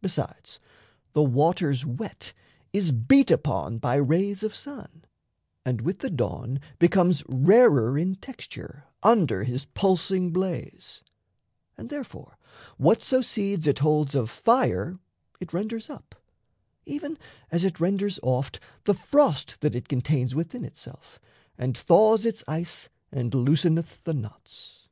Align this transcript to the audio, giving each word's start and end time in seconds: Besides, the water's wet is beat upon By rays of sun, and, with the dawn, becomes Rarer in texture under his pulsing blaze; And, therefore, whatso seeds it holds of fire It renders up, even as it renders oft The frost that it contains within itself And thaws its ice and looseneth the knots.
Besides, 0.00 0.60
the 1.14 1.22
water's 1.24 1.84
wet 1.84 2.32
is 2.72 2.92
beat 2.92 3.28
upon 3.28 3.78
By 3.78 3.96
rays 3.96 4.44
of 4.44 4.54
sun, 4.54 5.04
and, 5.66 5.80
with 5.80 5.98
the 5.98 6.10
dawn, 6.10 6.60
becomes 6.78 7.24
Rarer 7.28 7.98
in 7.98 8.14
texture 8.14 8.84
under 9.02 9.42
his 9.42 9.64
pulsing 9.64 10.30
blaze; 10.32 11.02
And, 11.76 11.90
therefore, 11.90 12.38
whatso 12.76 13.20
seeds 13.20 13.66
it 13.66 13.80
holds 13.80 14.14
of 14.14 14.30
fire 14.30 15.00
It 15.40 15.52
renders 15.52 15.90
up, 15.90 16.14
even 16.86 17.18
as 17.50 17.64
it 17.64 17.80
renders 17.80 18.20
oft 18.22 18.60
The 18.84 18.94
frost 18.94 19.60
that 19.62 19.74
it 19.74 19.88
contains 19.88 20.36
within 20.36 20.64
itself 20.64 21.18
And 21.58 21.76
thaws 21.76 22.24
its 22.24 22.44
ice 22.46 22.88
and 23.10 23.34
looseneth 23.34 24.04
the 24.04 24.14
knots. 24.14 24.86